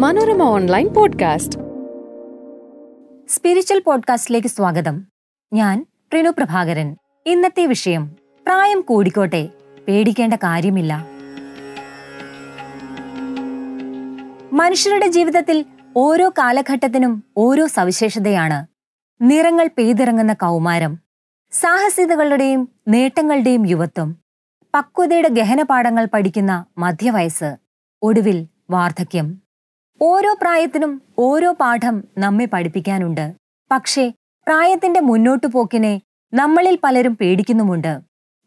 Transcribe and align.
Manorama 0.00 0.42
online 0.42 0.88
podcast. 0.88 1.58
Spiritual 3.28 3.82
പോഡ്കാസ്റ്റിലേക്ക് 3.86 4.48
സ്വാഗതം. 4.48 5.06
ഞാൻ 5.52 5.86
പ്രിനു 6.10 6.30
പ്രഭാകരൻ. 6.30 6.96
ഇന്നത്തെ 7.26 7.66
വിഷയം 7.66 8.16
പ്രായം 8.46 8.80
കൂടിക്കോട്ടെ 8.80 9.48
പേടിക്കേണ്ട 9.88 10.34
കാര്യമില്ല. 10.34 11.06
മനുഷ്യരുടെ 14.52 15.06
ജീവിതത്തിൽ 15.06 15.64
ഓരോ 15.96 16.28
കാലഘട്ടത്തിനും 16.28 17.24
ഓരോ 17.36 17.66
സവിശേഷതയാണ്. 17.66 18.66
നിറങ്ങൾ 19.20 19.70
പെയ്തിറങ്ങുന്ന 19.78 20.32
കൗമാരം 20.32 20.98
സാഹസികതകളുടെയും 21.52 22.68
നേട്ടങ്ങളുടെയും 22.88 23.68
യുവത്വം 23.68 24.16
പക്വതയുടെ 24.74 25.28
ഗഹനപാഠങ്ങൾ 25.28 26.08
പഠിക്കുന്ന 26.14 26.64
മധ്യവയസ്സ് 26.78 27.56
ഒടുവിൽ 28.02 28.46
വാർദ്ധക്യം. 28.70 29.49
ഓരോ 30.02 30.36
പ്രായത്തിനും 30.40 31.02
ഓരോ 31.18 31.52
പാഠം 31.52 32.04
നമ്മെ 32.18 32.44
പഠിപ്പിക്കാനുണ്ട്. 32.44 33.34
പക്ഷേ 33.70 34.12
പ്രായത്തിന്റെ 34.46 35.00
മുന്നോട്ടു 35.00 35.46
പോക്കിനെ 35.46 36.00
നമ്മളിൽ 36.34 36.78
പലരും 36.82 37.16
പേടിക്കുന്നുമുണ്ട്. 37.16 38.00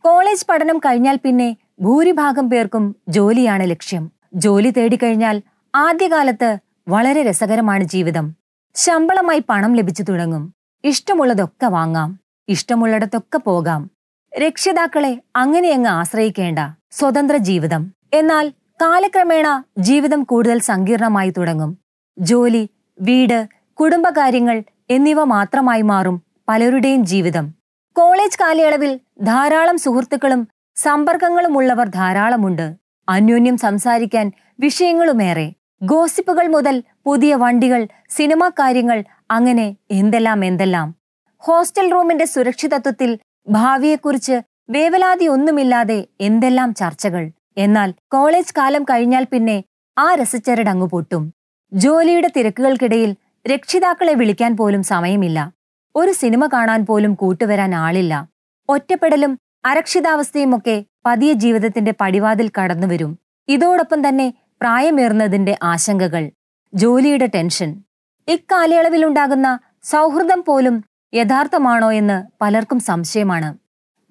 കോളേജ് 0.05 0.45
പഠനം 0.49 0.77
കഴിഞ്ഞാൽ 0.77 1.19
പിന്നെ 1.23 1.57
ഭൂരിഭാഗം 1.81 2.49
പേർക്കും 2.49 2.95
ജോലിയാണ് 3.07 3.69
ലക്ഷ്യം. 3.69 4.11
ജോലി 4.33 4.69
തേടിക്കഴിഞ്ഞാൽ 4.69 5.41
ആദ്യകാലത്ത് 5.75 6.57
വളരെ 6.87 7.23
രസകരമാണ് 7.23 7.83
ജീവിതം. 7.83 8.35
ശമ്പളമായി 8.75 9.43
പണം 9.49 9.73
ലഭിച്ചു 9.73 10.03
തുടങ്ങും. 10.03 10.53
ഇഷ്ടമുള്ളതൊക്കെ 10.83 11.65
വാങ്ങാം. 11.65 12.19
ഇഷ്ടമുള്ളിടത്തൊക്കെ 12.49 13.37
പോകാം. 13.37 13.91
രക്ഷിതാക്കളെ 14.37 15.21
അങ്ങനെയങ്ങ് 15.35 15.89
ആശ്രയിക്കേണ്ട 15.89 16.59
സ്വതന്ത്ര 16.91 17.37
ജീവിതം. 17.37 17.93
എന്നാൽ 18.13 18.53
കാലക്രമേണ 18.83 19.63
ജീവിതം 19.77 20.23
കൂടുതൽ 20.23 20.59
സങ്കീർണമായി 20.59 21.29
തുടങ്ങും. 21.29 21.77
ജോലി 22.17 22.69
വീട് 23.01 23.47
കുടുംബകാര്യങ്ങൾ 23.73 24.63
എന്നിവ 24.89 25.23
മാത്രമായി 25.23 25.81
മാറും 25.81 26.21
പലരുടെയും 26.47 27.05
ജീവിതം. 27.05 27.53
കോളേജ് 27.95 28.37
കാലയളവിൽ 28.41 28.99
ധാരാളം 29.23 29.77
സുഹൃത്തുക്കളും 29.77 30.47
സമ്പർക്കങ്ങളും 30.75 31.57
ഉള്ളവർ 31.57 31.87
ധാരാളമുണ്ട്. 31.87 32.73
അന്യോന്യം 33.09 33.57
സംസാരിക്കാൻ 33.57 34.31
വിഷയങ്ങളുമേറെ. 34.59 35.53
ഗോസിപ്പുകൾ 35.83 36.47
മുതൽ 36.47 36.83
പുതിയ 37.05 37.35
വണ്ടികൾ 37.35 37.87
സിനിമാ 38.09 38.49
കാര്യങ്ങൾ 38.49 39.03
അങ്ങനെ 39.31 39.75
എന്തെല്ലാം 39.91 40.45
എന്തെല്ലാം. 40.45 40.95
ഹോസ്റ്റൽ 41.37 41.91
റൂമിന്റെ 41.91 42.25
സുരക്ഷിതത്വത്തിൽ 42.25 43.19
ഭാവിയെക്കുറിച്ച് 43.49 44.41
വേവലാതി 44.69 45.25
ഒന്നുമില്ലാതെ 45.25 46.07
എന്തെല്ലാം 46.21 46.73
ചർച്ചകൾ. 46.73 47.31
എന്നാൽ 47.57 47.93
കോളേജ് 48.11 48.53
കാലം 48.57 48.83
കഴിഞ്ഞാൽ 48.83 49.25
പിന്നെ 49.31 49.63
ആ 49.97 50.15
രസച്ചരടങ്ങു 50.15 50.85
പൊട്ടും. 50.85 51.33
ജോലിയുടെ 51.73 52.29
തിരക്കുകൾക്കിടയിൽ 52.37 53.15
രക്ഷിതാക്കളെ 53.47 54.13
വിളിക്കാൻ 54.13 54.57
പോലും 54.57 54.83
സമയമില്ല. 54.83 55.51
ഒരു 55.95 56.11
സിനിമ 56.11 56.45
കാണാൻ 56.45 56.85
പോലും 56.85 57.13
കൂട്ടുവരാൻ 57.13 57.75
ആളില്ല. 57.75 58.29
ഒറ്റപ്പെടലും 58.69 59.39
അരക്ഷിതാവസ്ഥയുമൊക്കെ 59.65 60.85
പതിയ 61.05 61.33
ജീവിതത്തിന്റെ 61.33 61.93
പടിവാതിൽ 62.01 62.51
കടന്നുവരും 62.59 63.19
ഇതോടൊപ്പം 63.47 64.07
തന്നെ 64.07 64.33
പ്രായമേറുന്നതിന്റെ 64.61 65.57
ആശങ്കകൾ 65.63 66.31
ജോലിയുടെ 66.73 67.29
ടെൻഷൻ. 67.35 67.83
ഇക്കാലയളവിലുണ്ടാകുന്ന 68.27 69.59
സൗഹൃദം 69.83 70.43
പോലും 70.47 70.83
യഥാർത്ഥമാണോ 71.13 71.91
എന്ന് 71.91 72.23
പലർക്കും 72.41 72.79
സംശയമാണ്. 72.79 73.57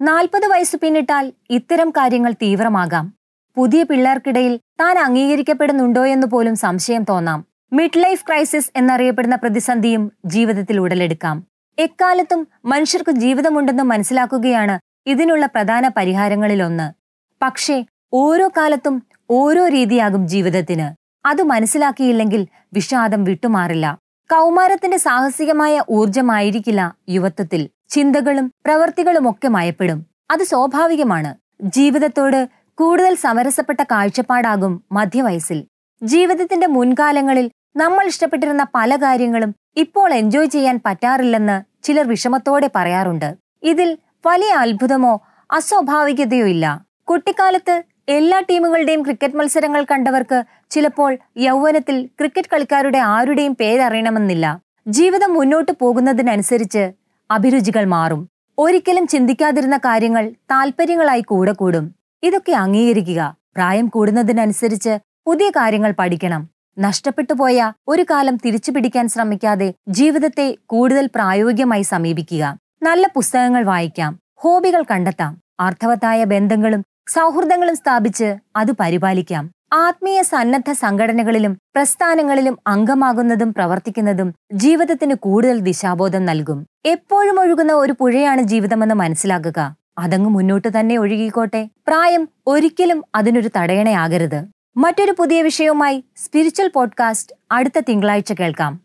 നാൽപ്പത് 0.01 0.45
വയസ്സ് 0.45 0.77
പിന്നിട്ടാൽ 0.77 1.33
ഇത്തരം 1.49 1.89
കാര്യങ്ങൾ 1.89 2.31
തീവ്രമാകാം. 2.31 3.13
പുതിയ 3.55 3.83
പിള്ളേർക്കിടയിൽ 3.83 4.59
താൻ 4.79 4.99
അംഗീകരിക്കപ്പെടുന്നുണ്ടോ 4.99 6.05
എന്ന് 6.05 6.27
പോലും 6.27 6.55
സംശയം 6.55 7.03
തോന്നാം. 7.03 7.45
മിഡ് 7.73 8.03
ലൈഫ് 8.03 8.27
ക്രൈസിസ് 8.27 8.71
എന്നറിയപ്പെടുന്ന 8.75 9.35
പ്രതിസന്ധിയും 9.35 10.11
ജീവിതത്തിൽ 10.25 10.79
ഉടലെടുക്കാം. 10.79 11.47
എക്കാലത്തും 11.79 12.47
മനുഷ്യർക്ക് 12.65 13.11
ജീവിതമുണ്ടെന്ന് 13.11 13.83
മനസ്സിലാക്കുകയാണ് 13.83 14.79
ഇതിനുള്ള 15.05 15.45
പ്രധാന 15.45 15.87
പരിഹാരങ്ങളിലൊന്ന്. 15.87 16.93
പക്ഷേ 17.41 17.85
ഓരോ 18.13 18.47
കാലത്തും 18.47 19.03
ഓരോ 19.29 19.67
രീതിയാകും 19.67 20.27
ജീവിതത്തിന്. 20.27 20.95
അത് 21.27 21.43
മനസ്സിലാക്കിയില്ലെങ്കിൽ 21.43 22.47
വിഷാദം 22.73 23.23
വിട്ടുമാറില്ല. 23.23 23.97
കൗമാരത്തിന്റെ 24.31 24.97
സാഹസികമായ 24.97 25.83
ഊർജമായിരിക്കില്ല 25.89 26.95
യുവത്വത്തിൽ. 27.09 27.69
ചിന്തകളും 27.89 28.51
പ്രവൃത്തികളുമൊക്കെ 28.65 29.47
മയപ്പെടും. 29.47 30.05
അത് 30.31 30.43
സ്വാഭാവികമാണ്. 30.43 31.35
ജീവിതത്തോട് 31.61 32.62
കൂടുതൽ 32.77 33.15
സമരസപ്പെട്ട 33.15 33.83
കാഴ്ചപ്പാടാകും 33.83 34.83
മധ്യവയസ്സിൽ. 34.91 35.65
ജീവിതത്തിന്റെ 36.03 36.67
മുൻകാലങ്ങളിൽ 36.67 37.51
നമ്മൾ 37.75 38.05
ഇഷ്ടപ്പെട്ടിരുന്ന 38.05 38.65
പല 38.75 38.95
കാര്യങ്ങളും 38.95 39.55
ഇപ്പോൾ 39.77 40.13
എൻജോയ് 40.13 40.47
ചെയ്യാൻ 40.47 40.79
പറ്റാറില്ലെന്ന് 40.85 41.85
ചിലർ 41.85 42.07
വിഷമത്തോടെ 42.07 42.69
പറയാറുണ്ട്. 42.75 43.35
ഇതിൽ 43.63 43.97
വലിയ 44.25 44.53
അത്ഭുതമോ 44.53 45.21
അസ്വാഭാവികതയോ 45.51 46.45
ഇല്ല. 46.45 46.85
കുട്ടിക്കാലത്ത് 47.09 47.83
എല്ലാ 48.09 48.39
ടീമുകളുടെയും 48.49 49.03
ക്രിക്കറ്റ് 49.03 49.35
മത്സരങ്ങൾ 49.35 49.85
കണ്ടവർക്ക് 49.91 50.43
ചിലപ്പോൾ 50.69 51.17
യൗവനത്തിൽ 51.37 52.05
ക്രിക്കറ്റ് 52.05 52.47
കളിക്കാരുടെ 52.53 52.97
ആരുടെയും 52.97 53.55
പേരറിയണമെന്നില്ല. 53.55 54.59
ജീവിതം 54.87 55.33
മുന്നോട്ട് 55.33 55.71
പോകുന്നതിനനുസരിച്ച് 55.71 56.91
അഭിരുചികൾ 57.31 57.85
മാറും. 57.85 58.29
ഒരിക്കലും 58.57 59.07
ചിന്തിക്കാതിരുന്ന 59.07 59.77
കാര്യങ്ങൾ 59.77 60.29
താല്പര്യങ്ങളായി 60.29 61.21
കൂടെ 61.21 61.51
കൂടും. 61.51 62.02
ഇതൊക്കെ 62.23 62.51
അംഗീകരിക്കുക. 62.51 63.35
പ്രായം 63.55 63.87
കൂടുന്നതിനനുസരിച്ച് 63.87 64.99
പുതിയ 65.27 65.49
കാര്യങ്ങൾ 65.49 65.93
പഠിക്കണം. 65.99 66.49
നഷ്ടപ്പെട്ടു 66.79 67.33
പോയ 67.33 67.71
ഒരു 67.87 68.05
കാലം 68.11 68.35
തിരിച്ചു 68.35 68.71
പിടിക്കാൻ 68.71 69.07
ശ്രമിക്കാതെ 69.07 69.73
ജീവിതത്തെ 69.89 70.57
കൂടുതൽ 70.65 71.09
പ്രായോഗികമായി 71.15 71.81
സമീപിക്കുക. 71.81 72.57
നല്ല 72.83 73.09
പുസ്തകങ്ങൾ 73.15 73.63
വായിക്കാം. 73.63 74.19
ഹോബികൾ 74.39 74.83
കണ്ടെത്താം. 74.91 75.39
അർത്ഥവത്തായ 75.59 76.23
ബന്ധങ്ങളും 76.23 76.83
സൗഹൃദങ്ങളും 77.09 77.75
സ്ഥാപിച്ച് 77.75 78.35
അത് 78.55 78.71
പരിപാലിക്കാം. 78.79 79.51
ആത്മീയ 79.73 80.21
സന്നദ്ധ 80.21 80.71
സംഘടനകളിലും 80.71 81.57
പ്രസ്ഥാനങ്ങളിലും 81.75 82.57
അംഗമാകുന്നതും 82.67 83.53
പ്രവർത്തിക്കുന്നതും 83.53 84.35
ജീവിതത്തിന് 84.53 85.13
കൂടുതൽ 85.13 85.59
ദിശാബോധം 85.59 86.25
നൽകും. 86.25 86.67
എപ്പോഴും 86.85 87.39
ഒഴുകുന്ന 87.39 87.73
ഒരു 87.73 87.93
പുഴയാണ് 87.99 88.41
ജീവിതമെന്ന് 88.41 88.95
മനസ്സിലാക്കുക. 88.95 89.75
അതങ്ങ് 89.97 90.29
മുന്നോട്ട് 90.29 90.79
തന്നെ 90.79 90.97
ഒഴുകിക്കോട്ടെ. 90.97 91.69
പ്രായം 91.87 92.29
ഒരിക്കലും 92.47 93.03
അതിനൊരു 93.15 93.49
തടയണയാകരുത് 93.57 94.45
മറ്റൊരു 94.77 95.15
പുതിയ 95.19 95.41
വിഷയവുമായി 95.41 96.03
സ്പിരിച്വൽ 96.15 96.71
പോഡ്കാസ്റ്റ് 96.75 97.35
അടുത്ത 97.51 97.79
തിങ്കളാഴ്ച 97.79 98.33
കേൾക്കാം. 98.33 98.81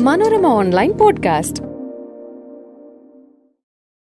Manorama 0.00 0.46
online 0.46 0.92
podcast. 0.92 1.73